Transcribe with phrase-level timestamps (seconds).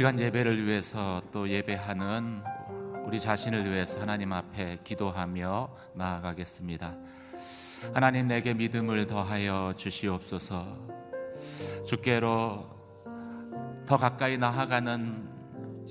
[0.00, 2.40] 시간 예배를 위해서 또 예배하는
[3.06, 6.96] 우리 자신을 위해서 하나님 앞에 기도하며 나아가겠습니다.
[7.92, 10.72] 하나님 내게 믿음을 더하여 주시옵소서.
[11.86, 12.66] 주께로
[13.84, 15.28] 더 가까이 나아가는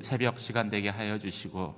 [0.01, 1.75] 새벽 시간 되게 하여 주시고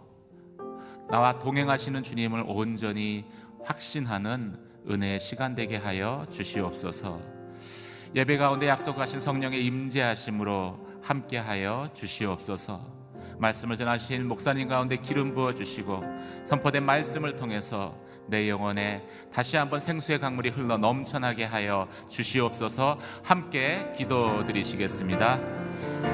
[1.09, 3.25] 나와 동행하시는 주님을 온전히
[3.65, 4.55] 확신하는
[4.89, 7.19] 은혜의 시간 되게 하여 주시옵소서.
[8.15, 13.01] 예배 가운데 약속하신 성령의 임재하심으로 함께하여 주시옵소서.
[13.39, 16.01] 말씀을 전하신 목사님 가운데 기름 부어 주시고
[16.45, 17.95] 선포된 말씀을 통해서
[18.31, 19.01] 내 영혼에
[19.31, 25.37] 다시 한번 생수의 강물이 흘러 넘쳐나게 하여 주시옵소서 함께 기도드리시겠습니다.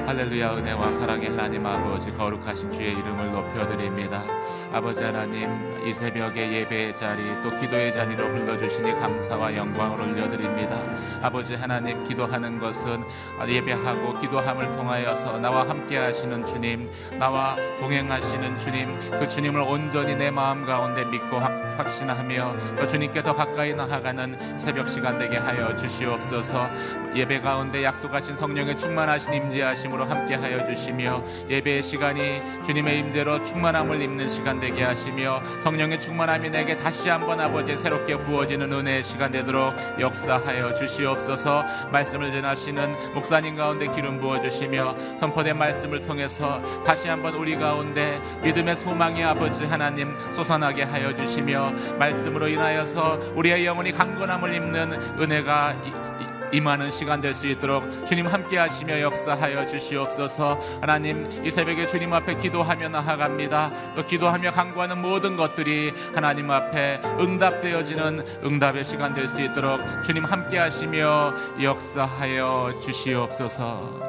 [0.06, 4.24] 할렐루야 은혜와 사랑의 하나님 아버지 거룩하신 주의 이름을 높여드립니다.
[4.72, 5.48] 아버지 하나님
[5.86, 10.76] 이 새벽에 예배의 자리 또 기도의 자리로 불러주시니 감사와 영광을 올려드립니다.
[11.22, 13.04] 아버지 하나님 기도하는 것은
[13.46, 20.66] 예배하고 기도함을 통하여서 나와 함께 하시는 주님 나와 동행하시는 주님 그 주님을 온전히 내 마음
[20.66, 26.68] 가운데 믿고 확신 하며 또 주님께 더 가까이 나아가는 새벽 시간 되게 하여 주시옵소서
[27.14, 34.60] 예배 가운데 약속하신 성령의 충만하신 임재하심으로 함께하여 주시며 예배의 시간이 주님의 임재로 충만함을 입는 시간
[34.60, 41.64] 되게 하시며 성령의 충만함이 내게 다시 한번 아버지 새롭게 부어지는 은혜의 시간 되도록 역사하여 주시옵소서
[41.90, 48.76] 말씀을 전하시는 목사님 가운데 기름 부어 주시며 선포된 말씀을 통해서 다시 한번 우리 가운데 믿음의
[48.76, 56.08] 소망의 아버지 하나님 솟아나게 하여 주시며 말씀으로 인하여서 우리의 영혼이 강건함을 입는 은혜가
[56.52, 62.38] 임하는 시간 될 수 있도록 주님 함께 하시며 역사하여 주시옵소서 하나님 이 새벽에 주님 앞에
[62.38, 69.78] 기도하며 나아갑니다 또 기도하며 간구하는 모든 것들이 하나님 앞에 응답되어지는 응답의 시간 될 수 있도록
[70.04, 74.08] 주님 함께 하시며 역사하여 주시옵소서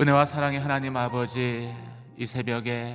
[0.00, 1.68] 은혜와 사랑의 하나님 아버지
[2.16, 2.94] 이 새벽에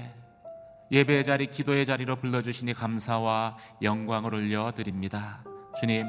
[0.94, 5.44] 예배의 자리, 기도의 자리로 불러주시니 감사와 영광을 올려드립니다.
[5.80, 6.06] 주님,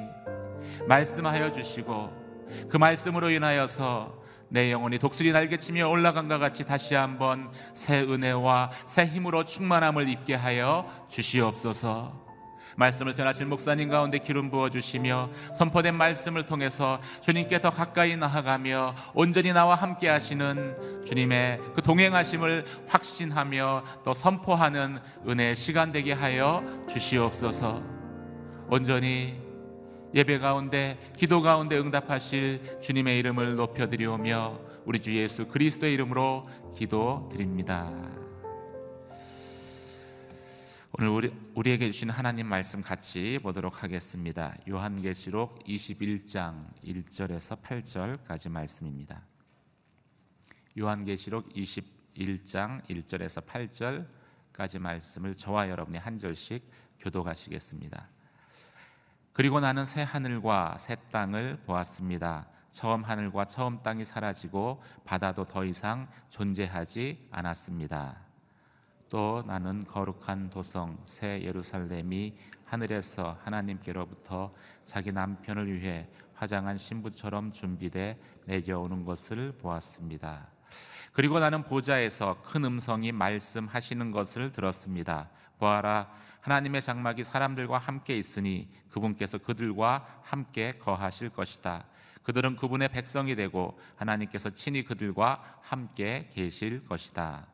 [0.86, 7.98] 말씀하여 주시고 그 말씀으로 인하여서 내 영혼이 독수리 날개치며 올라간 것 같이 다시 한번 새
[8.02, 12.23] 은혜와 새 힘으로 충만함을 입게 하여 주시옵소서.
[12.76, 19.52] 말씀을 전하실 목사님 가운데 기름 부어 주시며 선포된 말씀을 통해서 주님께 더 가까이 나아가며 온전히
[19.52, 27.82] 나와 함께 하시는 주님의 그 동행하심을 확신하며 또 선포하는 은혜 시간 되게 하여 주시옵소서.
[28.68, 29.42] 온전히
[30.14, 37.90] 예배 가운데 기도 가운데 응답하실 주님의 이름을 높여 드리오며 우리 주 예수 그리스도의 이름으로 기도드립니다.
[40.96, 44.54] 오늘 우리, 우리에게 주신 하나님 말씀 같이 보도록 하겠습니다.
[44.68, 49.26] 요한계시록 21장 1절에서 8절까지 말씀입니다.
[50.78, 53.44] 요한계시록 21장 1절에서
[54.52, 56.62] 8절까지 말씀을 저와 여러분이 한 절씩
[57.00, 58.08] 교독하시겠습니다.
[59.32, 62.46] 그리고 나는 새 하늘과 새 땅을 보았습니다.
[62.70, 68.23] 처음 하늘과 처음 땅이 사라지고 바다도 더 이상 존재하지 않았습니다.
[69.10, 72.34] 또 나는 거룩한 도성 새 예루살렘이
[72.64, 74.52] 하늘에서 하나님께로부터
[74.84, 80.48] 자기 남편을 위해 화장한 신부처럼 준비돼 내려오는 것을 보았습니다.
[81.12, 85.30] 그리고 나는 보좌에서 큰 음성이 말씀하시는 것을 들었습니다.
[85.58, 91.84] 보아라 하나님의 장막이 사람들과 함께 있으니 그분께서 그들과 함께 거하실 것이다.
[92.24, 97.46] 그들은 그분의 백성이 되고 하나님께서 친히 그들과 함께 계실 것이다.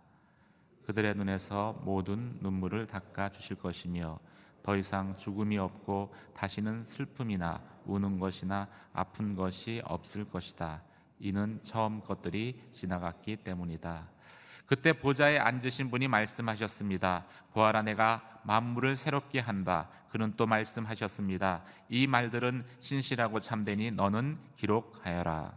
[0.90, 4.18] 그들의 눈에서 모든 눈물을 닦아 주실 것이며
[4.64, 10.82] 더 이상 죽음이 없고 다시는 슬픔이나 우는 것이나 아픈 것이 없을 것이다.
[11.20, 14.08] 이는 처음 것들이 지나갔기 때문이다.
[14.66, 17.24] 그때 보좌에 앉으신 분이 말씀하셨습니다.
[17.52, 19.88] 보아라 내가 만물을 새롭게 한다.
[20.10, 21.62] 그는 또 말씀하셨습니다.
[21.88, 25.52] 이 말들은 신실하고 참되니 너는 기록하여라.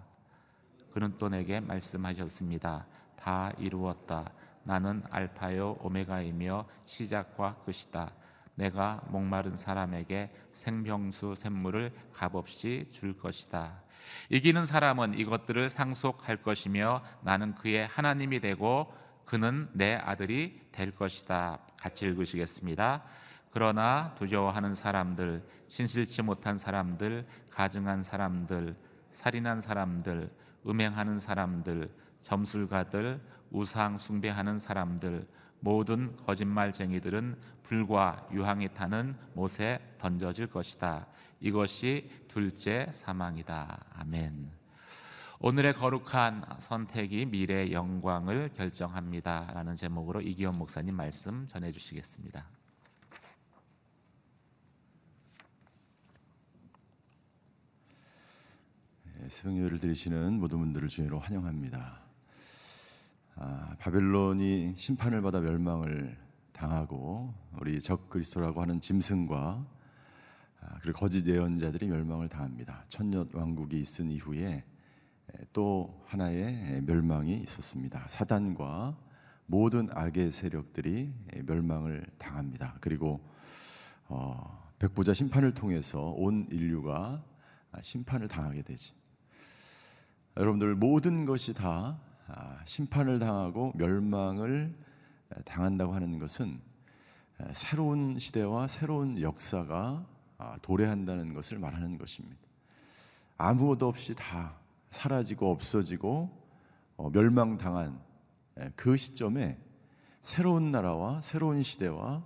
[0.92, 2.86] 그는 또 내게 말씀하셨습니다.
[3.16, 4.32] 다 이루었다.
[4.64, 8.12] 나는 알파요 오메가이며 시작과 끝이다.
[8.56, 13.82] 내가 목마른 사람에게 생명수 샘물을 값없이 줄 것이다.
[14.30, 18.94] 이기는 사람은 이것들을 상속할 것이며 나는 그의 하나님이 되고
[19.26, 21.60] 그는 내 아들이 될 것이다.
[21.78, 23.04] 같이 읽으시겠습니다.
[23.52, 28.76] 그러나 두려워하는 사람들, 신실치 못한 사람들, 가증한 사람들,
[29.12, 30.32] 살인한 사람들,
[30.66, 31.92] 음행하는 사람들,
[32.22, 33.20] 점술가들,
[33.54, 35.28] 우상 숭배하는 사람들,
[35.60, 41.08] 모든 거짓말쟁이들은 불과 유황이 타는 못에 던져질 것이다.
[41.40, 43.86] 이것이 둘째 사망이다.
[43.94, 44.52] 아멘.
[45.40, 49.52] 오늘의 거룩한 선택이 미래 영광을 결정합니다.
[49.54, 52.46] 라는 제목으로 이기현 목사님 말씀 전해 주시겠습니다.
[59.20, 62.03] 예, 새벽 예배를 드리시는 모든 분들을 주의로 환영합니다.
[63.36, 66.16] 아, 바벨론이 심판을 받아 멸망을
[66.52, 69.66] 당하고 우리 적 그리스도라고 하는 짐승과
[70.62, 72.86] 아, 그리고 거짓 예언자들이 멸망을 당합니다.
[72.90, 74.64] 천년 왕국이 있은 이후에
[75.52, 78.06] 또 하나의 멸망이 있었습니다.
[78.08, 78.96] 사단과
[79.48, 81.12] 모든 악의 세력들이
[81.46, 82.76] 멸망을 당합니다.
[82.82, 83.20] 그리고
[84.10, 87.24] 어, 백보자 심판을 통해서 온 인류가
[87.72, 88.94] 아, 심판을 당하게 되지.
[90.38, 94.76] 여러분들 모든 것이 다 아, 심판을 당하고 멸망을
[95.46, 96.60] 당한다고 하는 것은
[97.54, 100.06] 새로운 시대와 새로운 역사가
[100.38, 102.38] 아, 도래한다는 것을 말하는 것입니다.
[103.38, 104.58] 아무것도 없이 다
[104.90, 106.30] 사라지고 없어지고
[106.98, 108.00] 어, 멸망당한
[108.76, 109.58] 그 시점에
[110.22, 112.26] 새로운 나라와 새로운 시대와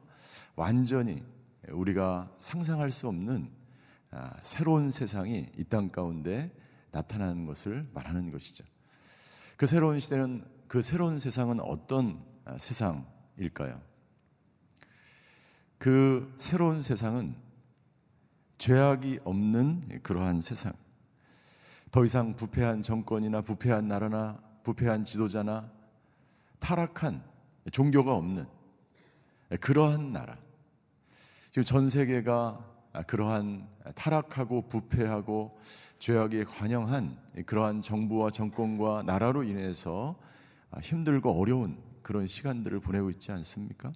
[0.55, 1.23] 완전히
[1.69, 3.49] 우리가 상상할 수 없는
[4.11, 6.53] 아, 새로운 세상이 이 땅 가운데
[6.91, 8.63] 나타나는 것을 말하는 것이죠.
[9.57, 13.81] 그 새로운 시대는 그 새로운 세상은 어떤 아, 세상일까요?
[15.79, 17.35] 그 새로운 세상은
[18.59, 20.73] 죄악이 없는 그러한 세상.
[21.91, 25.71] 더 이상 부패한 정권이나 부패한 나라나 부패한 지도자나
[26.59, 27.23] 타락한
[27.71, 28.45] 종교가 없는
[29.59, 30.37] 그러한 나라.
[31.49, 35.59] 지금 전 세계가 아, 그러한 타락하고 부패하고
[35.99, 40.17] 죄악에 관영한 그러한 정부와 정권과 나라로 인해서
[40.71, 43.93] 아, 힘들고 어려운 그런 시간들을 보내고 있지 않습니까?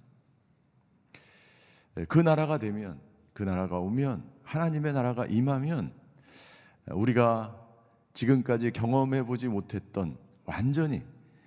[1.96, 3.00] 예, 그 나라가 되면
[3.32, 5.92] 그 나라가 오면 하나님의 나라가 임하면
[6.88, 7.58] 아, 우리가
[8.14, 11.02] 지금까지 경험해 보지 못했던 완전히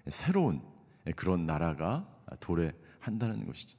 [0.10, 0.62] 새로운
[1.08, 2.06] 예, 그런 나라가
[2.42, 3.78] 도래한다는 것이죠.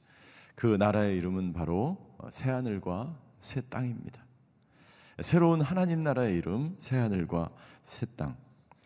[0.55, 4.23] 그 나라의 이름은 바로 어, 새하늘과 새 땅입니다.
[5.19, 7.49] 새로운 하나님 나라의 이름, 새 하늘과
[7.83, 8.37] 새 땅.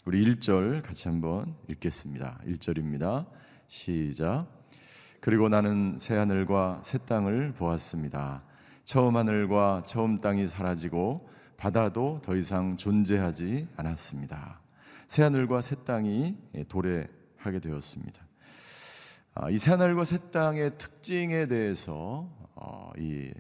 [0.06, 2.40] 우리 1절 같이 한번 읽겠습니다.
[2.46, 3.28] 1절입니다.
[3.68, 4.48] 시작.
[5.20, 8.44] 그리고 나는 새 하늘과 새 땅을 보았습니다.
[8.84, 14.62] 처음 하늘과 처음 땅이 사라지고 바다도 더 이상 존재하지 않았습니다.
[15.08, 16.36] 새 하늘과 새 땅이
[16.68, 18.26] 도래하게 되었습니다.
[19.36, 23.32] 아, 이새 하늘과 새 땅의 특징에 대해서 어, 이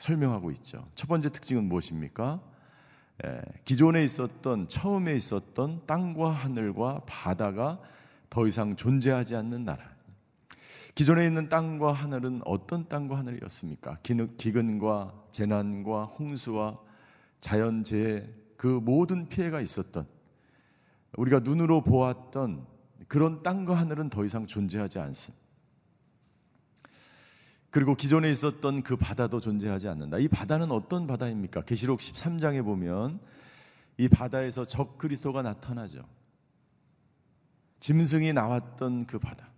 [0.00, 0.86] 설명하고 있죠.
[0.94, 2.40] 첫 번째 특징은 무엇입니까?
[3.26, 7.78] 예, 기존에 있었던 처음에 있었던 땅과 하늘과 바다가
[8.30, 9.90] 더 이상 존재하지 않는 나라.
[10.94, 13.98] 기존에 있는 땅과 하늘은 어떤 땅과 하늘이었습니까?
[14.38, 16.78] 기근과 재난과 홍수와
[17.40, 18.26] 자연재해
[18.56, 20.06] 그 모든 피해가 있었던
[21.16, 22.66] 우리가 눈으로 보았던
[23.06, 25.40] 그런 땅과 하늘은 더 이상 존재하지 않습니다.
[27.70, 30.18] 그리고 기존에 있었던 그 바다도 존재하지 않는다.
[30.18, 31.62] 이 바다는 어떤 바다입니까?
[31.62, 33.20] 계시록 13장에 보면
[33.96, 36.00] 이 바다에서 적 그리스도가 나타나죠.
[37.78, 39.48] 짐승이 나왔던 그 바다.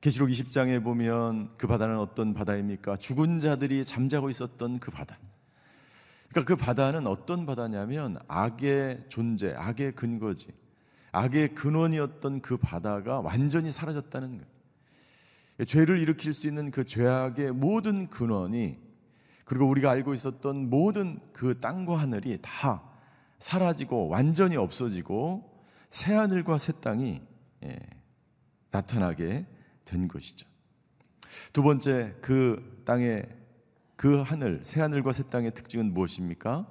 [0.00, 2.96] 계시록 20장에 보면 그 바다는 어떤 바다입니까?
[2.96, 5.18] 죽은 자들이 잠자고 있었던 그 바다.
[6.30, 10.48] 그러니까 그 바다는 어떤 바다냐면 악의 존재, 악의 근거지.
[11.12, 14.59] 악의 근원이었던 그 바다가 완전히 사라졌다는 거예요.
[15.60, 18.78] 예, 죄를 일으킬 수 있는 그 죄악의 모든 근원이
[19.44, 22.82] 그리고 우리가 알고 있었던 모든 그 땅과 하늘이 다
[23.38, 27.20] 사라지고 완전히 없어지고 새 하늘과 새 땅이
[27.64, 27.78] 예,
[28.70, 29.46] 나타나게
[29.84, 30.48] 된 것이죠.
[31.52, 33.28] 두 번째 그 땅의
[33.96, 36.66] 그 하늘 새 하늘과 새 땅의 특징은 무엇입니까?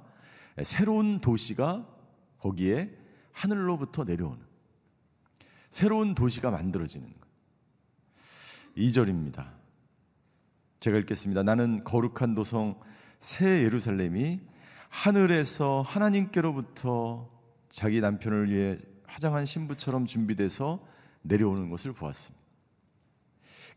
[0.58, 1.86] 예, 새로운 도시가
[2.38, 2.90] 거기에
[3.32, 4.40] 하늘로부터 내려오는
[5.68, 7.19] 새로운 도시가 만들어지는
[8.76, 9.50] 2절입니다.
[10.80, 11.42] 제가 읽겠습니다.
[11.42, 12.78] 나는 거룩한 도성
[13.18, 14.40] 새 예루살렘이
[14.88, 17.30] 하늘에서 하나님께로부터
[17.68, 20.84] 자기 남편을 위해 화장한 신부처럼 준비돼서
[21.22, 22.40] 내려오는 것을 보았습니다.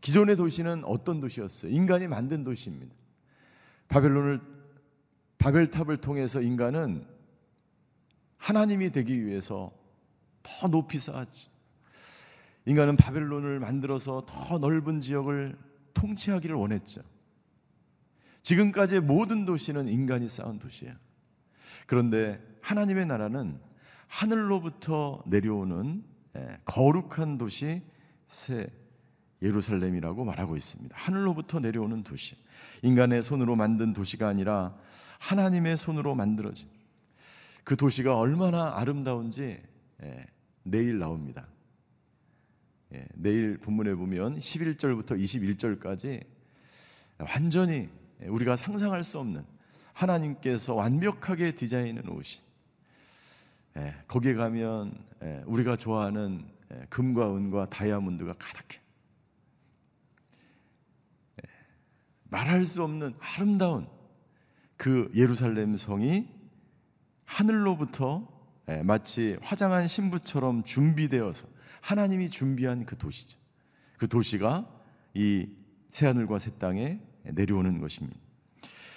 [0.00, 1.72] 기존의 도시는 어떤 도시였어요?
[1.72, 2.94] 인간이 만든 도시입니다.
[3.88, 4.40] 바벨론을
[5.38, 7.06] 바벨탑을 통해서 인간은
[8.38, 9.72] 하나님이 되기 위해서
[10.42, 11.53] 더 높이 쌓았지.
[12.66, 15.56] 인간은 바벨론을 만들어서 더 넓은 지역을
[15.94, 17.02] 통치하기를 원했죠.
[18.42, 20.94] 지금까지의 모든 도시는 인간이 쌓은 도시예요.
[21.86, 23.60] 그런데 하나님의 나라는
[24.06, 26.04] 하늘로부터 내려오는
[26.36, 27.82] 예, 거룩한 도시
[28.28, 28.66] 새
[29.40, 30.94] 예루살렘이라고 말하고 있습니다.
[30.98, 32.34] 하늘로부터 내려오는 도시.
[32.82, 34.74] 인간의 손으로 만든 도시가 아니라
[35.18, 36.68] 하나님의 손으로 만들어진
[37.62, 39.62] 그 도시가 얼마나 아름다운지
[40.02, 40.26] 예,
[40.64, 41.46] 내일 나옵니다.
[42.94, 46.24] 예, 내일 본문에 보면 11절부터 21절까지
[47.34, 47.88] 완전히
[48.22, 49.42] 우리가 상상할 수 없는
[49.92, 52.44] 하나님께서 완벽하게 디자인해 놓으신
[53.78, 58.80] 예, 거기에 가면 예, 우리가 좋아하는 예, 금과 은과 다이아몬드가 가득해
[61.42, 61.48] 예,
[62.30, 63.88] 말할 수 없는 아름다운
[64.76, 66.28] 그 예루살렘 성이
[67.24, 68.28] 하늘로부터
[68.68, 71.53] 예, 마치 화장한 신부처럼 준비되어서
[71.84, 73.38] 하나님이 준비한 그 도시죠.
[73.98, 74.66] 그 도시가
[75.12, 75.50] 이
[75.90, 78.18] 새하늘과 새 땅에 내려오는 것입니다.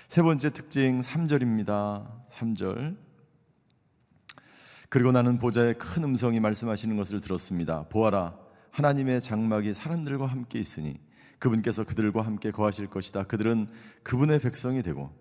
[0.07, 2.29] 세 번째 특징 3절입니다.
[2.29, 2.95] 3절.
[4.89, 7.89] 그리고 나는 보좌의 큰 음성이 말씀하시는 것을 들었습니다.
[7.89, 8.37] 보아라
[8.71, 10.97] 하나님의 장막이 사람들과 함께 있으니
[11.39, 13.23] 그분께서 그들과 함께 거하실 것이다.
[13.23, 13.67] 그들은
[14.03, 15.11] 그분의 백성이 되고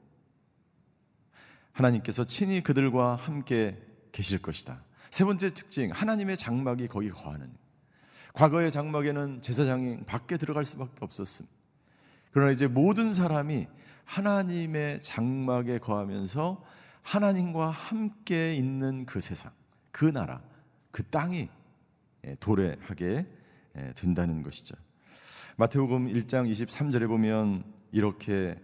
[1.73, 3.77] 하나님께서 친히 그들과 함께
[4.13, 4.85] 계실 것이다.
[5.11, 7.53] 세 번째 특징, 하나님의 장막이 거기 거하는.
[8.33, 11.47] 과거의 장막에는 제사장이 밖에 들어갈 수밖에 없었음.
[12.33, 13.67] 그러나 이제 모든 사람이
[14.05, 16.63] 하나님의 장막에 거하면서
[17.03, 19.53] 하나님과 함께 있는 그 세상,
[19.91, 20.43] 그 나라,
[20.91, 21.49] 그 땅이
[22.27, 23.27] 예, 도래하게
[23.79, 24.75] 예, 된다는 것이죠.
[25.57, 28.61] 마태복음 1장 23절에 보면 이렇게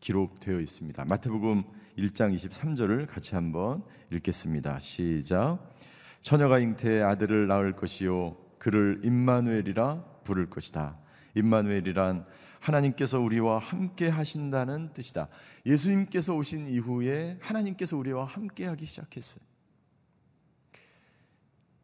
[0.00, 1.04] 기록되어 있습니다.
[1.04, 1.64] 마태복음
[1.98, 3.82] 1장 23절을 같이 한번
[4.12, 4.78] 읽겠습니다.
[4.80, 5.74] 시작.
[6.22, 10.98] 처녀가 잉태해 아들을 낳을 것이요 그를 임마누엘이라 부를 것이다.
[11.34, 12.26] 임마누엘이란
[12.60, 15.28] 하나님께서 우리와 함께 하신다는 뜻이다.
[15.64, 19.42] 예수님께서 오신 이후에 하나님께서 우리와 함께 하기 시작했어요.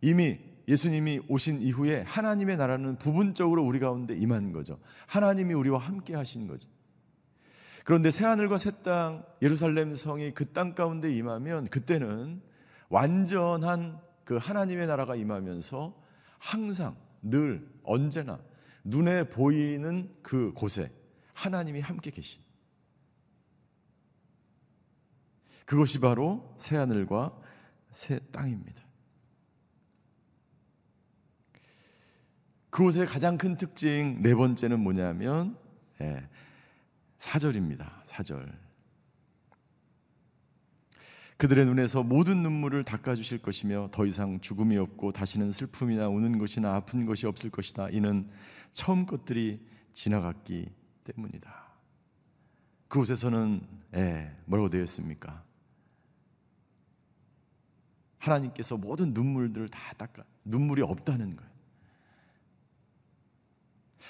[0.00, 4.78] 이미 예수님이 오신 이후에 하나님의 나라는 부분적으로 우리 가운데 임한 거죠.
[5.06, 6.68] 하나님이 우리와 함께 하신 거죠.
[7.84, 12.40] 그런데 새하늘과 새 땅, 예루살렘 성이 그 땅 가운데 임하면 그때는
[12.90, 15.94] 완전한 그 하나님의 나라가 임하면서
[16.38, 18.38] 항상 늘 언제나
[18.84, 20.90] 눈에 보이는 그 곳에
[21.34, 22.42] 하나님이 함께 계신
[25.64, 27.32] 그것이 바로 새 하늘과
[27.92, 28.82] 새 땅입니다.
[32.70, 35.56] 그곳의 가장 큰 특징 네 번째는 뭐냐면
[36.02, 36.28] 예,
[37.22, 38.52] 사절입니다사절
[41.36, 46.74] 그들의 눈에서 모든 눈물을 닦아 주실 것이며 더 이상 죽음이 없고 다시는 슬픔이나 우는 것이나
[46.74, 47.90] 아픈 것이 없을 것이다.
[47.90, 48.28] 이는
[48.72, 50.68] 처음 것들이 지나갔기
[51.04, 51.70] 때문이다.
[52.88, 53.60] 그곳에서는
[53.94, 55.44] 에, 예, 뭐라고 되어 있습니까?
[58.18, 61.51] 하나님께서 모든 눈물들을 다 닦아 눈물이 없다는 거예요.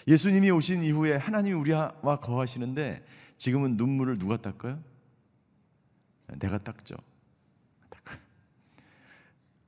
[0.06, 3.04] 예수님이 오신 이후에 하나님이 우리와 거하시는데
[3.36, 4.82] 지금은 눈물을 누가 닦아요?
[6.38, 6.96] 내가 닦죠.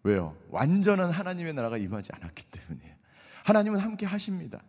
[0.02, 0.37] 왜요?
[0.50, 2.94] 완전한 하나님의 나라가 임하지 않았기 때문이에요.
[3.44, 4.62] 하나님은 함께 하십니다.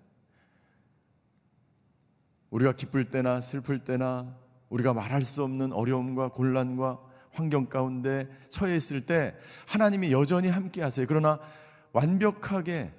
[2.51, 4.33] 우리가 기쁠 때나 슬플 때나
[4.69, 6.99] 우리가 말할 수 없는 어려움과 곤란과
[7.33, 9.35] 환경 가운데 처해 있을 때
[9.67, 11.05] 하나님이 여전히 함께 하세요.
[11.07, 11.39] 그러나
[11.91, 12.91] 완벽하게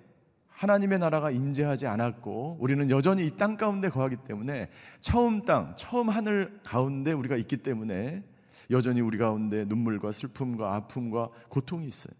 [0.57, 6.59] 하나님의 나라가 임재하지 않았고 우리는 여전히 이 땅 가운데 거하기 때문에 처음 땅, 처음 하늘
[6.64, 8.25] 가운데 우리가 있기 때문에
[8.71, 12.14] 여전히 우리 가운데 눈물과 슬픔과 아픔과 고통이 있어요.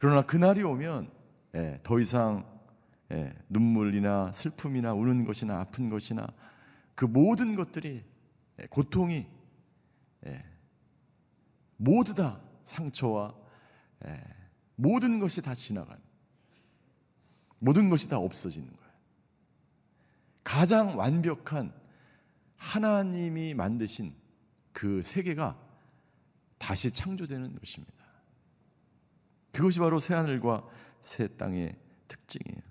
[0.00, 1.10] 그러나 그날이 오면
[1.54, 2.44] 예, 더 이상
[3.10, 6.26] 예, 눈물이나 슬픔이나 우는 것이나 아픈 것이나
[6.94, 8.04] 그 모든 것들이
[8.60, 9.26] 예, 고통이
[10.26, 10.44] 예,
[11.78, 13.34] 모두 다 상처와
[14.04, 14.22] 예,
[14.74, 15.96] 모든 것이 다지나가
[17.58, 18.86] 모든 것이 다 없어지는 거예요.
[20.44, 21.72] 가장 완벽한
[22.56, 24.14] 하나님이 만드신
[24.72, 25.58] 그 세계가
[26.58, 27.94] 다시 창조되는 것입니다.
[29.52, 30.64] 그것이 바로 새하늘과
[31.02, 31.76] 새 땅의
[32.08, 32.62] 특징이에요.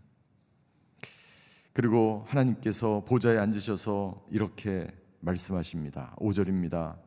[1.73, 4.87] 그리고 하나님께서 보좌에 앉으셔서 이렇게
[5.19, 6.15] 말씀하십니다.
[6.19, 6.97] 5절입니다.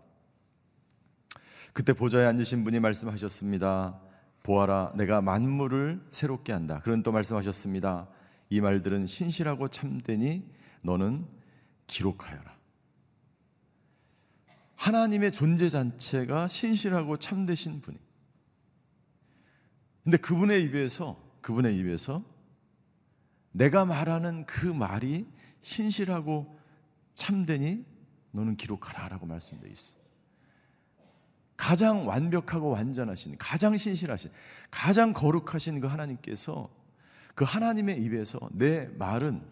[1.72, 3.98] 그때 보좌에 앉으신 분이 말씀하셨습니다.
[4.42, 6.80] 보아라 내가 만물을 새롭게 한다.
[6.84, 8.08] 그런 또 말씀하셨습니다.
[8.50, 10.44] 이 말들은 신실하고 참되니
[10.82, 11.26] 너는
[11.86, 12.56] 기록하여라.
[14.76, 17.98] 하나님의 존재 자체가 신실하고 참되신 분이.
[20.04, 22.24] 근데 그분의 입에서 그분의 입에서
[23.52, 25.26] 내가 말하는 그 말이
[25.60, 26.56] 신실하고
[27.16, 27.84] 참되니
[28.30, 29.97] 너는 기록하라라고 말씀돼 있어.
[31.68, 34.30] 가장 완벽하고 완전하신, 가장 신실하신,
[34.70, 36.70] 가장 거룩하신 그 하나님께서
[37.34, 39.42] 그 하나님의 입에서 내 말은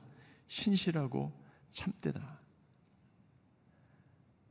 [0.46, 1.30] 신실하고
[1.70, 2.40] 참되다.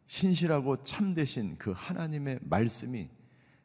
[0.06, 3.10] 신실하고 참되신 그 하나님의 말씀이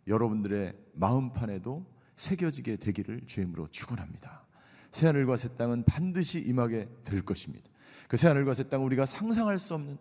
[0.07, 1.85] 여러분들의 마음판에도
[2.17, 4.47] 새겨지게 되기를 주임으로 축원합니다.
[4.93, 7.69] 새하늘과 새 땅은 반드시 임하게 될 것입니다.
[8.09, 9.99] 그 새하늘과 새 땅은 우리가 상상할 수 없는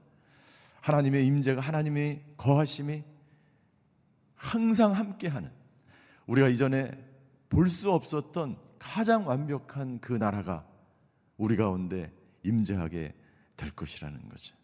[0.83, 3.03] 하나님의 임재가 하나님의 거하심이
[4.39, 5.51] 항상 함께하는
[6.25, 6.91] 우리가 이전에
[7.49, 10.65] 볼 수 없었던 가장 완벽한 그 나라가
[11.37, 13.13] 우리 가운데 임재하게
[13.57, 14.55] 될 것이라는 거죠.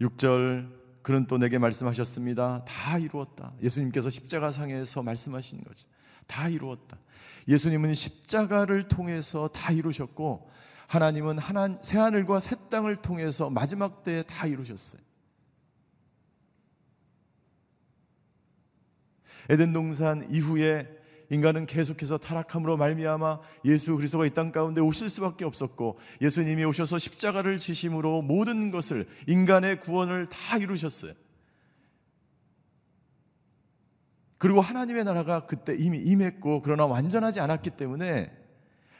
[0.00, 2.64] 6절 그는 또 내게 말씀하셨습니다.
[2.64, 3.52] 다 이루었다.
[3.62, 5.86] 예수님께서 십자가상에서 말씀하신 거죠.
[6.26, 6.98] 다 이루었다.
[7.46, 10.50] 예수님은 십자가를 통해서 다 이루셨고
[10.88, 15.02] 하나님은 하나, 새 하늘과 새 땅을 통해서 마지막 때에 다 이루셨어요.
[19.48, 20.88] 에덴 동산 이후에
[21.30, 27.58] 인간은 계속해서 타락함으로 말미암아 예수 그리스도가 이 땅 가운데 오실 수밖에 없었고 예수님이 오셔서 십자가를
[27.58, 31.12] 지심으로 모든 것을 인간의 구원을 다 이루셨어요.
[34.38, 38.30] 그리고 하나님의 나라가 그때 이미 임했고 그러나 완전하지 않았기 때문에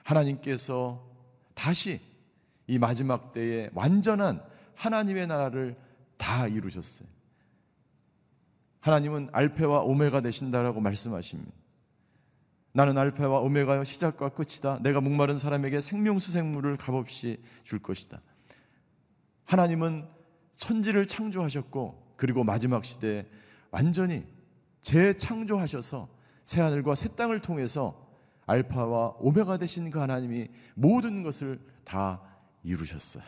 [0.04, 1.04] 하나님께서
[1.54, 2.00] 다시
[2.66, 4.42] 이 마지막 때에 완전한
[4.76, 5.76] 하나님의 나라를
[6.18, 7.08] 다 이루셨어요.
[8.82, 11.52] 하나님은 알페와 오메가 되신다라고 말씀하십니다.
[12.74, 14.80] 나는 알페와 오메가요 시작과 끝이다.
[14.82, 18.20] 내가 목마른 사람에게 생명수생물을 값없이 줄 것이다.
[19.44, 20.06] 하나님은
[20.56, 23.26] 천지를 창조하셨고 그리고 마지막 시대에
[23.70, 24.24] 완전히
[24.80, 26.08] 재창조하셔서
[26.44, 28.10] 새 하늘과 새 땅을 통해서
[28.46, 32.20] 알파와 오메가 되신 그 하나님이 모든 것을 다
[32.64, 33.22] 이루셨어요.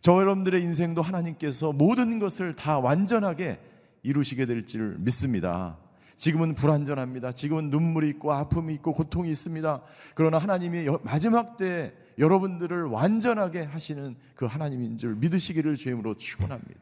[0.00, 3.60] 저 여러분들의 인생도 하나님께서 모든 것을 다 완전하게
[4.04, 5.78] 이루시게 될줄 믿습니다.
[6.18, 7.32] 지금은 불완전합니다.
[7.32, 9.82] 지금은 눈물이 있고 아픔이 있고 고통이 있습니다.
[10.14, 16.80] 그러나 하나님이 마지막 때 여러분들을 완전하게 하시는 그 하나님인 줄 믿으시기를 주임으로 축원합니다.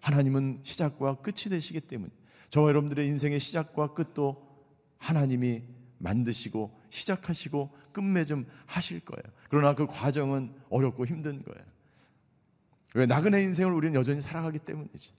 [0.00, 2.10] 하나님은 시작과 끝이 되시기 때문에
[2.50, 4.44] 저와 여러분들의 인생의 시작과 끝도
[4.98, 5.62] 하나님이
[5.98, 9.22] 만드시고 시작하시고 끝맺음 하실 거예요.
[9.48, 11.64] 그러나 그 과정은 어렵고 힘든 거예요.
[12.94, 15.12] 왜 나그네 인생을 우리는 여전히 살아가기 때문이지.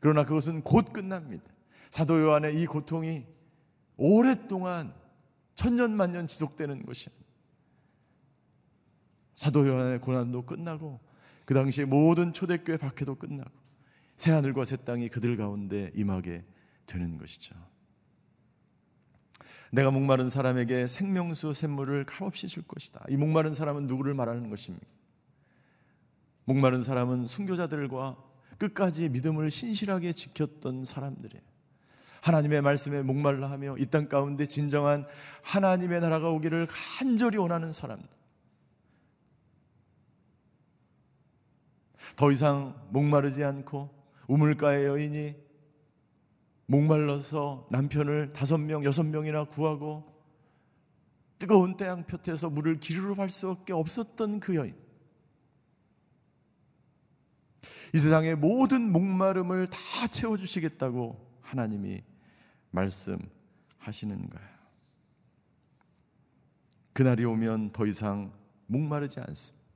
[0.00, 1.44] 그러나 그것은 곧 끝납니다.
[1.90, 3.26] 사도 요한의 이 고통이
[3.96, 4.94] 오랫동안
[5.54, 7.18] 천년 만년 지속되는 것이 니다
[9.36, 11.00] 사도 요한의 고난도 끝나고
[11.44, 13.50] 그 당시에 모든 초대교회 박해도 끝나고
[14.16, 16.44] 새 하늘과 새 땅이 그들 가운데 임하게
[16.86, 17.54] 되는 것이죠.
[19.70, 23.04] 내가 목마른 사람에게 생명수 샘물을 값없이 줄 것이다.
[23.08, 24.86] 이 목마른 사람은 누구를 말하는 것입니까?
[26.44, 28.16] 목마른 사람은 순교자들과
[28.58, 31.42] 끝까지 믿음을 신실하게 지켰던 사람들이에요.
[32.50, 35.06] 하나님의 말씀에 목말라 하며 이 땅 가운데 진정한
[35.44, 38.08] 하나님의 나라가 오기를 간절히 원하는 사람들.
[42.16, 43.90] 더 이상 목마르지 않고
[44.26, 45.36] 우물가의 여인이
[46.66, 50.04] 목말라서 남편을 다섯 명, 여섯 명이나 구하고
[51.38, 54.74] 뜨거운 태양 볕에서 물을 기르러 갈 수 없게 없었던 그 여인.
[57.94, 62.02] 이 세상의 모든 목마름을 다 채워주시겠다고 하나님이
[62.70, 64.48] 말씀하시는 거예요.
[66.92, 68.32] 그날이 오면 더 이상
[68.66, 69.66] 목마르지 않습니다.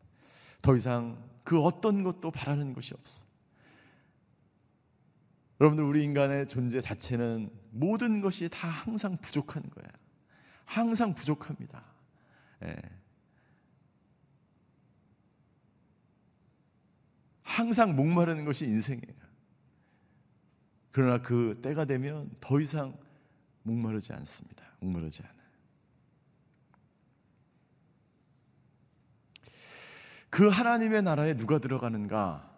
[0.60, 3.26] 더 이상 그 어떤 것도 바라는 것이 없어.
[5.60, 9.86] 여러분들 우리 인간의 존재 자체는 모든 것이 다 항상 부족한 거야.
[10.64, 11.84] 항상 부족합니다.
[12.64, 12.76] 예.
[17.56, 19.12] 항상 목마르는 것이 인생이에요.
[20.90, 22.96] 그러나 그 때가 되면 더 이상
[23.62, 24.64] 목마르지 않습니다.
[24.80, 25.42] 목마르지 않아요.
[30.30, 32.50] 그 하나님의 나라에 누가 들어가는가?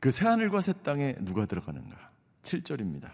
[0.00, 2.10] 그 새하늘과 새 땅에 누가 들어가는가?
[2.42, 3.12] 7절입니다.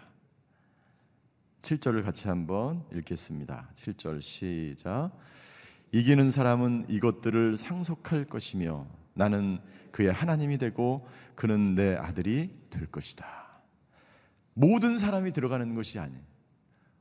[1.61, 3.69] 7절을 같이 한번 읽겠습니다.
[3.75, 5.11] 7절 시작.
[5.91, 9.59] 이기는 사람은 이것들을 상속할 것이며 나는
[9.91, 13.61] 그의 하나님이 되고 그는 내 아들이 될 것이다.
[14.55, 16.21] 모든 사람이 들어가는 것이 아니에요.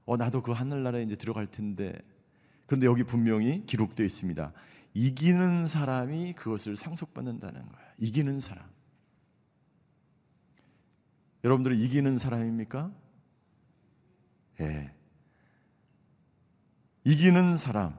[0.05, 1.93] 어, 나도 그 하늘나라에 이제 들어갈 텐데.
[2.67, 4.53] 그런데 여기 분명히 기록되어 있습니다.
[4.95, 7.95] 이기는 사람이 그것을 상속받는다는 거야.
[7.99, 8.67] 이기는 사람.
[11.45, 12.93] 여러분들은 이기는 사람입니까?
[14.61, 14.95] 예.
[17.05, 17.97] 이기는 사람.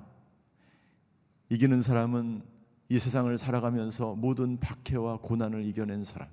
[1.50, 2.53] 이기는 사람은
[2.90, 6.28] 이 세상을 살아가면서 모든 박해와 고난을 이겨낸 사람.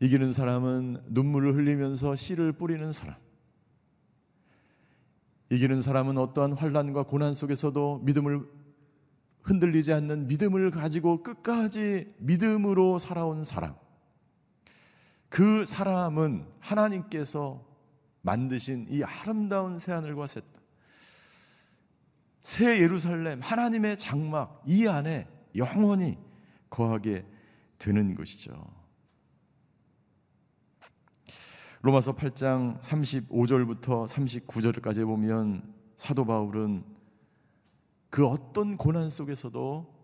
[0.00, 3.16] 이기는 사람은 눈물을 흘리면서 씨를 뿌리는 사람.
[5.50, 8.46] 이기는 사람은 어떠한 환란과 고난 속에서도 믿음을
[9.42, 13.74] 흔들리지 않는 믿음을 가지고 끝까지 믿음으로 살아온 사람.
[15.28, 17.66] 그 사람은 하나님께서
[18.22, 20.59] 만드신 이 아름다운 새하늘과 새 땅.
[22.42, 25.26] 새 예루살렘, 하나님의 장막 이 안에
[25.56, 26.18] 영원히
[26.70, 27.24] 거하게
[27.78, 28.52] 되는 것이죠.
[31.82, 36.84] 로마서 8장 35절부터 39절까지 보면 사도 바울은
[38.10, 40.00] 그 어떤 고난 속에서도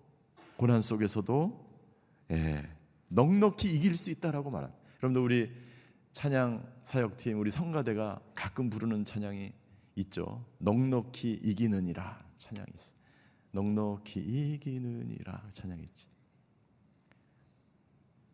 [0.57, 1.67] 고난 속에서도
[2.31, 2.57] 예,
[3.09, 4.83] 넉넉히 이길 수 있다라고 말합니다.
[5.03, 5.53] 여러분들 우리
[6.13, 9.53] 찬양 사역팀 우리 성가대가 가끔 부르는 찬양이
[9.97, 10.47] 있죠.
[10.59, 12.26] 넉넉히 이기느니라.
[12.37, 12.93] 찬양이 있어.
[13.53, 16.07] 넉넉히 이기는이라 찬양했지.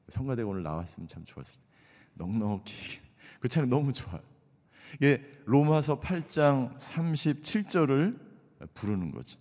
[0.09, 1.73] 성가대 오늘 나왔으면 참 좋았을 텐데.
[2.15, 3.01] 넉넉히
[3.41, 4.21] 그 찬양 너무 좋아요.
[4.95, 8.21] 이게 로마서 8장 37절을
[8.75, 9.39] 부르는 거죠.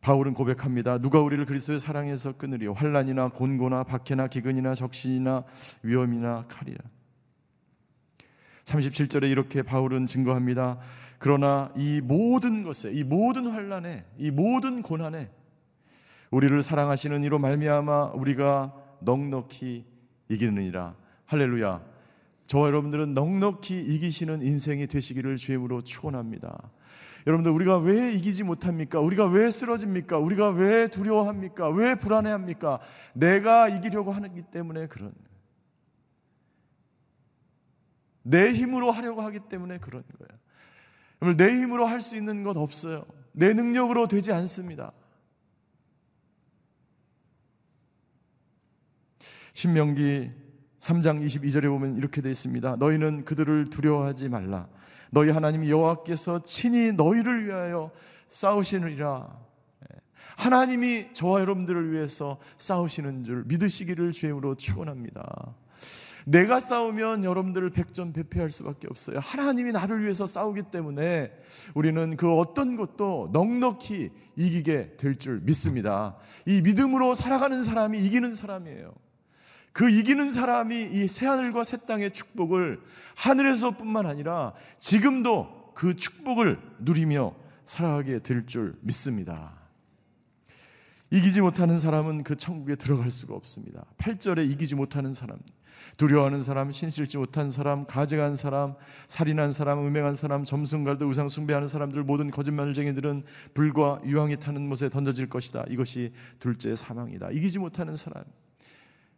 [0.00, 0.98] 바울은 고백합니다.
[0.98, 2.72] 누가 우리를 그리스도의 사랑에서 끊으리요?
[2.74, 5.44] 환란이나 곤고나 박해나 기근이나 적신이나
[5.82, 6.78] 위험이나 칼이라.
[8.64, 10.78] 37절에 이렇게 바울은 증거합니다.
[11.24, 15.30] 그러나 이 모든 것에 이 모든 환란에 이 모든 고난에
[16.30, 19.86] 우리를 사랑하시는 이로 말미암아 우리가 넉넉히
[20.28, 21.82] 이기느니라 할렐루야
[22.46, 26.58] 저와 여러분들은 넉넉히 이기시는 인생이 되시기를 주임으로 축원합니다
[27.26, 29.00] 여러분들 우리가 왜 이기지 못합니까?
[29.00, 30.18] 우리가 왜 쓰러집니까?
[30.18, 31.70] 우리가 왜 두려워합니까?
[31.70, 32.80] 왜 불안해합니까?
[33.14, 35.14] 내가 이기려고 하기 때문에 그런
[38.22, 40.28] 내 힘으로 하려고 하기 때문에 그런 거야
[41.24, 43.06] 오늘 내 힘으로 할 수 있는 것 없어요.
[43.32, 44.92] 내 능력으로 되지 않습니다.
[49.54, 50.30] 신명기
[50.80, 52.76] 3장 22절에 보면 이렇게 되어 있습니다.
[52.76, 54.68] 너희는 그들을 두려워하지 말라.
[55.10, 57.90] 너희 하나님 여호와께서 친히 너희를 위하여
[58.28, 59.38] 싸우시느니라.
[59.84, 59.98] 예.
[60.36, 65.24] 하나님이 저와 여러분들을 위해서 싸우시는 줄 믿으시기를 주임으로 축원합니다.
[66.24, 69.20] 내가 싸우면 여러분들을 백전백패할 수밖에 없어요.
[69.20, 71.30] 하나님이 나를 위해서 싸우기 때문에
[71.74, 76.16] 우리는 그 어떤 것도 넉넉히 이기게 될 줄 믿습니다.
[76.46, 78.94] 이 믿음으로 살아가는 사람이 이기는 사람이에요.
[79.72, 82.80] 그 이기는 사람이 이 새하늘과 새 땅의 축복을
[83.16, 87.34] 하늘에서뿐만 아니라 지금도 그 축복을 누리며
[87.64, 89.60] 살아가게 될 줄 믿습니다.
[91.10, 93.84] 이기지 못하는 사람은 그 천국에 들어갈 수가 없습니다.
[93.98, 95.38] 8절에 이기지 못하는 사람.
[95.96, 98.74] 두려워하는 사람, 신실치 못한 사람, 가증한 사람,
[99.08, 105.28] 살인한 사람, 음행한 사람, 점순갈도 우상 숭배하는 사람들 모든 거짓말쟁이들은 불과 유황이 타는 못에 던져질
[105.28, 105.64] 것이다.
[105.68, 107.30] 이것이 둘째 사망이다.
[107.30, 108.24] 이기지 못하는 사람,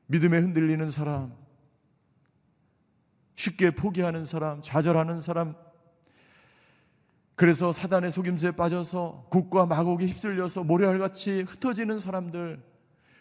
[0.06, 1.32] 믿음에 흔들리는 사람,
[3.36, 5.54] 쉽게 포기하는 사람, 좌절하는 사람,
[7.34, 12.62] 그래서 사단의 속임수에 빠져서 곡과 마곡에 휩쓸려서 모래알같이 흩어지는 사람들,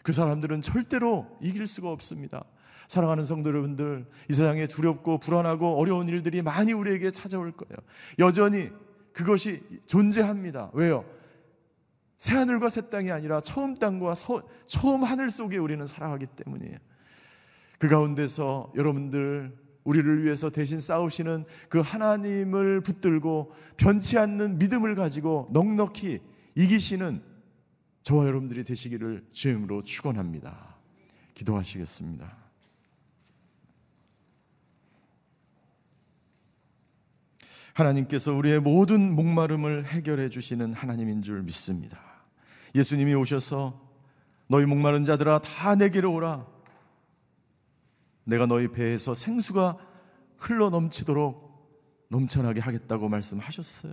[0.02, 2.42] 그 사람들은 절대로 이길 수가 없습니다.
[2.88, 7.74] 사랑하는 성도 여러분들, 이 세상에 두렵고 불안하고 어려운 일들이 많이 우리에게 찾아올 거예요.
[8.18, 8.70] 여전히
[9.12, 10.70] 그것이 존재합니다.
[10.74, 11.04] 왜요?
[12.18, 16.78] 새하늘과 새 땅이 아니라 처음 땅과 서, 처음 하늘 속에 우리는 살아가기 때문이에요.
[17.78, 26.20] 그 가운데서 여러분들 우리를 위해서 대신 싸우시는 그 하나님을 붙들고 변치 않는 믿음을 가지고 넉넉히
[26.54, 27.22] 이기시는
[28.02, 30.76] 저와 여러분들이 되시기를 주임으로 축원합니다.
[31.34, 32.45] 기도하시겠습니다.
[37.76, 41.98] 하나님께서 우리의 모든 목마름을 해결해 주시는 하나님인 줄 믿습니다.
[42.74, 43.78] 예수님이 오셔서
[44.48, 46.46] 너희 목마른 자들아 다 내게로 오라.
[48.24, 49.76] 내가 너희 배에서 생수가
[50.38, 53.92] 흘러 넘치도록 넘쳐나게 하겠다고 말씀하셨어요.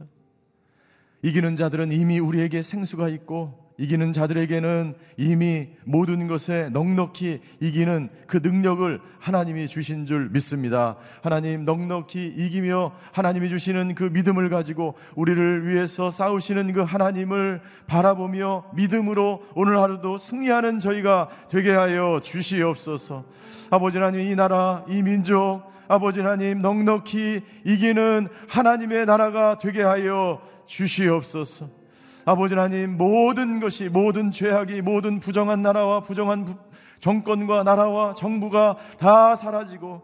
[1.21, 8.99] 이기는 자들은 이미 우리에게 생수가 있고 이기는 자들에게는 이미 모든 것에 넉넉히 이기는 그 능력을
[9.19, 10.97] 하나님이 주신 줄 믿습니다.
[11.21, 19.43] 하나님 넉넉히 이기며 하나님이 주시는 그 믿음을 가지고 우리를 위해서 싸우시는 그 하나님을 바라보며 믿음으로
[19.55, 23.25] 오늘 하루도 승리하는 저희가 되게 하여 주시옵소서.
[23.71, 31.82] 아버지 하나님 이 나라 이 민족 아버지 하나님 넉넉히 이기는 하나님의 나라가 되게 하여 주시옵소서.
[32.25, 36.55] 아버지 하나님 모든 것이 모든 죄악이 모든 부정한 나라와 부정한 부,
[36.99, 40.01] 정권과 나라와 정부가 다 사라지고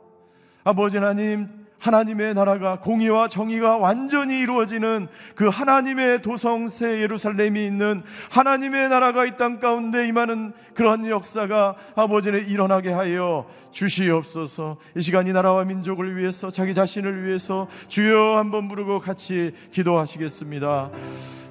[0.64, 1.48] 아버지 하나님
[1.80, 8.04] 하나님의 나라가 공의와 정의가 완전히 이루어지는 그 하나님의 도성 새 예루살렘이 있는
[8.34, 14.76] 하나님의 나라가 이 땅 가운데 임하는 그런 역사가 아버지네 일어나게 하여 주시옵소서.
[14.98, 20.90] 이 시간 이 나라와 민족을 위해서 자기 자신을 위해서 주여 한번 부르고 같이 기도하시겠습니다.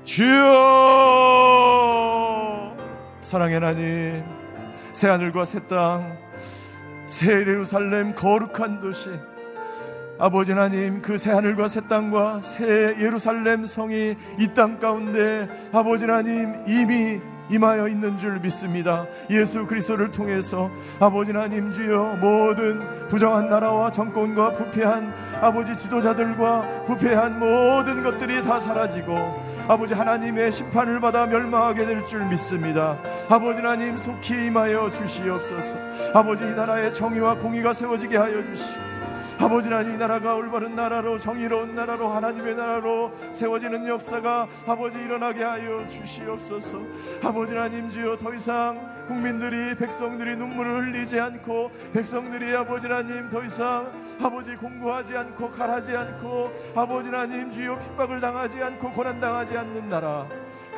[0.08, 2.72] 주여
[3.20, 4.24] 사랑해 하나님
[4.94, 6.16] 새 하늘과 새 땅
[7.06, 9.10] 새 예루살렘 거룩한 도시
[10.18, 16.64] 아버지 하나님 그 새 하늘과 새 땅과 새 예루살렘 성이 이 땅 가운데 아버지 하나님
[16.66, 17.18] 이미
[17.50, 19.06] 임하여 있는 줄 믿습니다.
[19.30, 28.02] 예수 그리스도를 통해서 아버지 하나님 주여 모든 부정한 나라와 정권과 부패한 아버지 지도자들과 부패한 모든
[28.02, 29.14] 것들이 다 사라지고
[29.68, 32.96] 아버지 하나님의 심판을 받아 멸망하게 될 줄 믿습니다.
[33.28, 35.76] 아버지 하나님 속히 임하여 주시옵소서.
[36.14, 38.97] 아버지 이 나라의 정의와 공의가 세워지게 하여 주시옵소서.
[39.40, 46.78] 아버지 나님이 나라가 올바른 나라로 정의로운 나라로 하나님의 나라로 세워지는 역사가 아버지 일어나게 하여 주시옵소서
[47.24, 54.56] 아버지 나님 주여 더 이상 국민들이 백성들이 눈물을 흘리지 않고 백성들이 아버지 나님더 이상 아버지
[54.56, 60.26] 공부하지 않고 가라지 않고 아버지 나님 주여 핍박을 당하지 않고 고난 당하지 않는 나라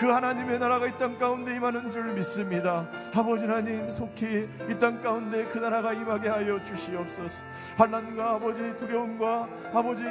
[0.00, 2.86] 그 하나님의 나라가 이 땅 가운데 임하는 줄 믿습니다.
[3.14, 7.44] 아버지 하나님 속히 이 땅 가운데 그 나라가 임하게 하여 주시옵소서.
[7.76, 10.02] 환난과 아버지 두려움과 아버지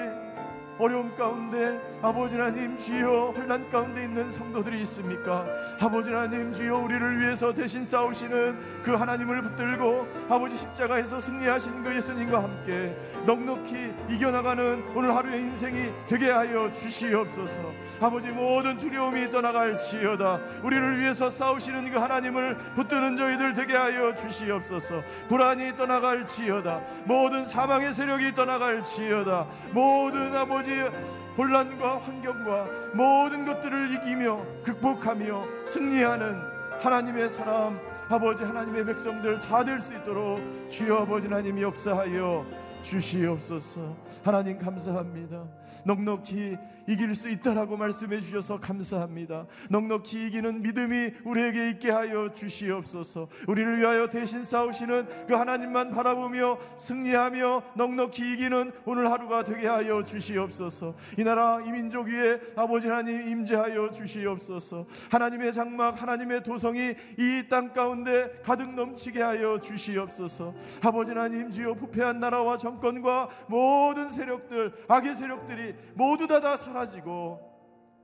[0.79, 5.45] 어려움 가운데 아버지 하나님 주여 혼란 가운데 있는 성도들이 있습니까?
[5.81, 12.41] 아버지 하나님 주여 우리를 위해서 대신 싸우시는 그 하나님을 붙들고 아버지 십자가에서 승리하신 그 예수님과
[12.41, 17.61] 함께 넉넉히 이겨나가는 오늘 하루의 인생이 되게 하여 주시옵소서.
[17.99, 20.39] 아버지 모든 두려움이 떠나갈지어다.
[20.63, 25.01] 우리를 위해서 싸우시는 그 하나님을 붙드는 저희들 되게 하여 주시옵소서.
[25.27, 26.79] 불안이 떠나갈지어다.
[27.03, 29.45] 모든 사망의 세력이 떠나갈지어다.
[29.73, 36.35] 모든 아버지 가지 혼란과 환경과 모든 것들을 이기며 극복하며 승리하는
[36.81, 37.79] 하나님의 사람
[38.09, 42.45] 아버지 하나님의 백성들 다 될 수 있도록 주여 아버지 하나님 역사하여
[42.81, 43.95] 주시옵소서.
[44.23, 45.45] 하나님 감사합니다.
[45.85, 49.45] 넉넉히 이길 수 있다라고 말씀해 주셔서 감사합니다.
[49.69, 53.27] 넉넉히 이기는 믿음이 우리에게 있게 하여 주시옵소서.
[53.47, 60.95] 우리를 위하여 대신 싸우시는 그 하나님만 바라보며 승리하며 넉넉히 이기는 오늘 하루가 되게 하여 주시옵소서.
[61.17, 64.85] 이 나라 이 민족 위에 아버지 하나님 임재하여 주시옵소서.
[65.11, 70.53] 하나님의 장막 하나님의 도성이 이 땅 가운데 가득 넘치게 하여 주시옵소서.
[70.83, 77.41] 아버지 하나님 주여 부패한 나라와 정 정권과 모든 세력들, 악의 세력들이 모두 다 다 사라지고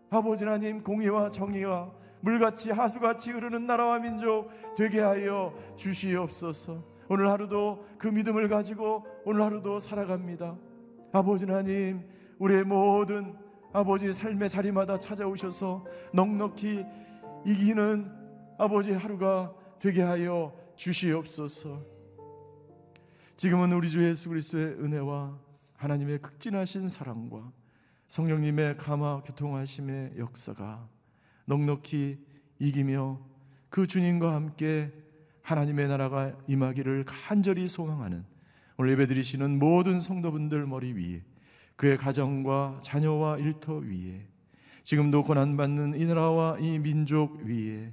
[0.09, 1.89] 아버지 하나님 공의와 정의와
[2.19, 6.83] 물같이 하수같이 흐르는 나라와 민족 되게 하여 주시옵소서.
[7.09, 10.55] 오늘 하루도 그 믿음을 가지고 오늘 하루도 살아갑니다.
[11.13, 12.01] 아버지 하나님,
[12.39, 13.35] 우리의 모든
[13.71, 16.85] 아버지 삶의 자리마다 찾아오셔서 넉넉히
[17.45, 18.11] 이기는
[18.59, 21.94] 아버지 하루가 되게 하여 주시옵소서.
[23.37, 25.37] 지금은 우리 주 예수 그리스도의 은혜와
[25.75, 27.51] 하나님의 극진하신 사랑과
[28.07, 30.87] 성령님의 감화 교통하심의 역사가
[31.45, 32.17] 넉넉히
[32.59, 33.19] 이기며
[33.69, 34.93] 그 주님과 함께
[35.41, 38.23] 하나님의 나라가 임하기를 간절히 소망하는
[38.77, 41.21] 오늘 예배드리시는 모든 성도분들 머리 위에
[41.75, 44.27] 그의 가정과 자녀와 일터 위에
[44.85, 47.91] 지금도 고난받는 이 나라와 이 민족 위에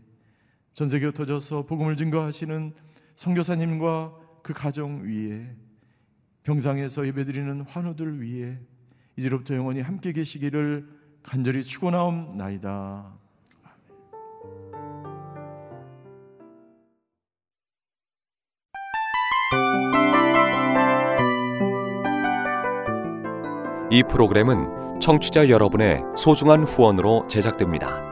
[0.72, 2.72] 전 세계로 터져서 복음을 증거하시는
[3.16, 5.54] 성교사님과 그 가정 위에
[6.42, 8.58] 병상에서 예배드리는 환우들 위에
[9.16, 10.86] 이제부터 영원히 함께 계시기를
[11.22, 13.18] 간절히 축원하옵나이다.
[23.92, 28.11] 이 프로그램은 청취자 여러분의 소중한 후원으로 제작됩니다.